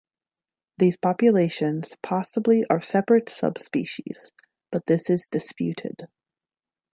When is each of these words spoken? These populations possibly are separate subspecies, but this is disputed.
These 0.79 0.97
populations 0.97 1.95
possibly 2.01 2.65
are 2.71 2.81
separate 2.81 3.29
subspecies, 3.29 4.31
but 4.71 4.87
this 4.87 5.11
is 5.11 5.29
disputed. 5.29 6.07